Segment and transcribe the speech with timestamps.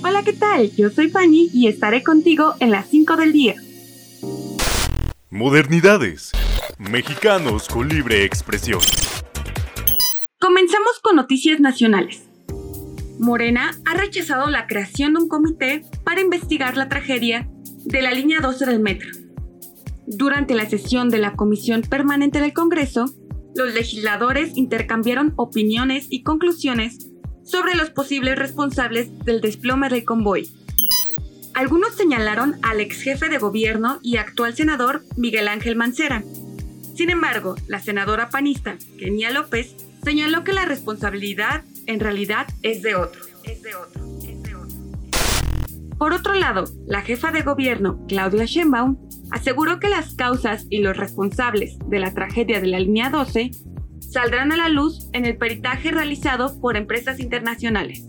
[0.00, 0.70] Hola, ¿qué tal?
[0.76, 3.56] Yo soy Fanny y estaré contigo en las 5 del día.
[5.28, 6.30] Modernidades.
[6.78, 8.80] Mexicanos con libre expresión.
[10.40, 12.22] Comenzamos con noticias nacionales.
[13.18, 17.48] Morena ha rechazado la creación de un comité para investigar la tragedia
[17.84, 19.10] de la línea 12 del metro.
[20.06, 23.06] Durante la sesión de la Comisión Permanente del Congreso,
[23.56, 27.10] los legisladores intercambiaron opiniones y conclusiones
[27.48, 30.50] sobre los posibles responsables del desplome del convoy.
[31.54, 36.22] Algunos señalaron al ex jefe de gobierno y actual senador Miguel Ángel Mancera.
[36.94, 39.74] Sin embargo, la senadora panista Kenia López
[40.04, 43.22] señaló que la responsabilidad en realidad es de otro.
[43.44, 44.04] Es de otro.
[44.22, 44.78] Es de otro.
[45.98, 48.98] Por otro lado, la jefa de gobierno, Claudia Sheinbaum,
[49.30, 53.50] aseguró que las causas y los responsables de la tragedia de la línea 12
[54.08, 58.08] saldrán a la luz en el peritaje realizado por empresas internacionales.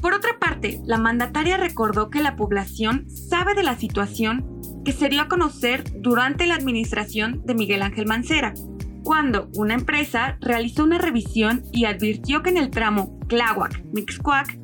[0.00, 5.08] Por otra parte, la mandataria recordó que la población sabe de la situación que se
[5.08, 8.54] dio a conocer durante la administración de Miguel Ángel Mancera,
[9.02, 14.58] cuando una empresa realizó una revisión y advirtió que en el tramo Tláhuac-Mixcoac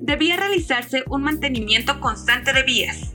[0.00, 3.14] debía realizarse un mantenimiento constante de vías.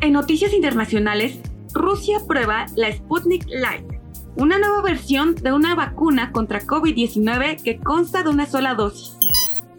[0.00, 1.40] En noticias internacionales,
[1.72, 3.84] Rusia prueba la Sputnik Light,
[4.36, 9.16] una nueva versión de una vacuna contra COVID-19 que consta de una sola dosis.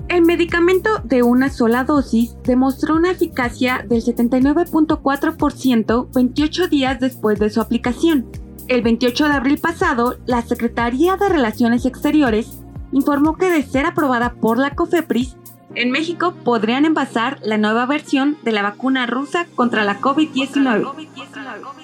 [0.08, 7.50] El medicamento de una sola dosis demostró una eficacia del 79.4% 28 días después de
[7.50, 8.28] su aplicación.
[8.67, 12.59] El 28 de abril pasado, la Secretaría de Relaciones Exteriores
[12.92, 15.38] informó que de ser aprobada por la COFEPRIS,
[15.75, 21.81] en México podrían envasar la nueva versión de la vacuna rusa contra la COVID-19.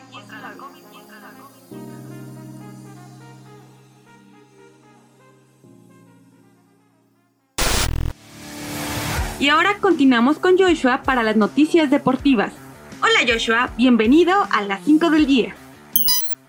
[9.40, 12.54] Y ahora continuamos con Joshua para las noticias deportivas.
[13.02, 15.56] Hola Joshua, bienvenido a las 5 del día.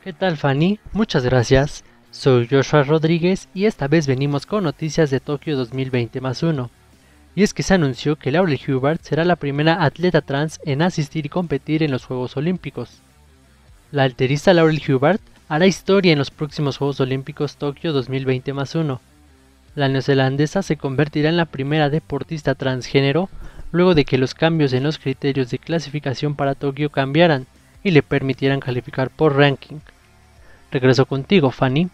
[0.02, 0.80] ¿Qué tal Fanny?
[0.94, 1.84] Muchas gracias.
[2.10, 6.70] Soy Joshua Rodríguez y esta vez venimos con noticias de Tokio 2020 más 1.
[7.34, 11.26] Y es que se anunció que Laurel Hubert será la primera atleta trans en asistir
[11.26, 13.02] y competir en los Juegos Olímpicos.
[13.92, 15.20] La alterista Laurel Hubert
[15.50, 18.98] hará historia en los próximos Juegos Olímpicos Tokio 2020 más 1
[19.78, 23.28] la neozelandesa se convertirá en la primera deportista transgénero
[23.70, 27.46] luego de que los cambios en los criterios de clasificación para Tokio cambiaran
[27.84, 29.76] y le permitieran calificar por ranking.
[30.72, 31.88] Regreso contigo, Fanny.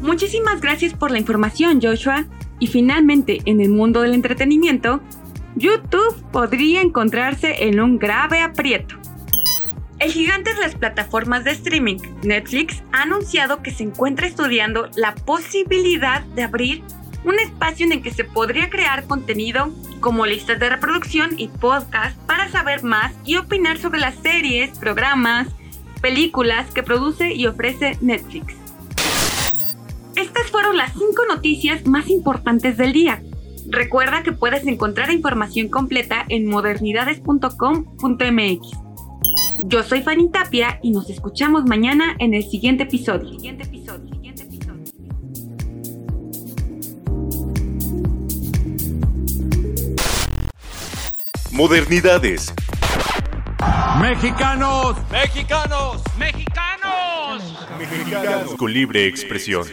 [0.00, 2.26] Muchísimas gracias por la información, Joshua.
[2.60, 5.00] Y finalmente, en el mundo del entretenimiento,
[5.56, 9.05] YouTube podría encontrarse en un grave aprieto.
[9.98, 15.14] El gigante de las plataformas de streaming, Netflix, ha anunciado que se encuentra estudiando la
[15.14, 16.82] posibilidad de abrir
[17.24, 19.70] un espacio en el que se podría crear contenido
[20.00, 25.48] como listas de reproducción y podcast para saber más y opinar sobre las series, programas,
[26.02, 28.54] películas que produce y ofrece Netflix.
[30.14, 33.22] Estas fueron las 5 noticias más importantes del día.
[33.66, 38.85] Recuerda que puedes encontrar información completa en modernidades.com.mx.
[39.68, 43.28] Yo soy Fanny Tapia y nos escuchamos mañana en el siguiente episodio.
[43.30, 44.08] Siguiente episodio.
[44.14, 44.84] Siguiente episodio.
[51.50, 52.54] Modernidades.
[54.00, 54.98] Mexicanos.
[55.10, 56.00] Mexicanos.
[56.16, 57.42] Mexicanos.
[57.76, 59.66] Mexicanos con libre expresión.